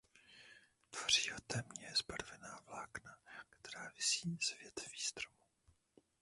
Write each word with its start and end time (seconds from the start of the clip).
Tvoří 0.89 1.29
ho 1.29 1.37
temně 1.47 1.93
zbarvená 1.95 2.59
vlákna 2.67 3.17
která 3.49 3.89
visí 3.95 4.37
z 4.41 4.57
větví 4.59 4.99
stromů. 4.99 5.41